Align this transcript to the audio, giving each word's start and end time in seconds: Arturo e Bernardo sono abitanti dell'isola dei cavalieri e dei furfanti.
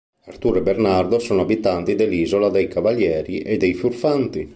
Arturo 0.25 0.57
e 0.57 0.63
Bernardo 0.63 1.19
sono 1.19 1.41
abitanti 1.41 1.93
dell'isola 1.93 2.49
dei 2.49 2.67
cavalieri 2.67 3.41
e 3.41 3.57
dei 3.57 3.75
furfanti. 3.75 4.49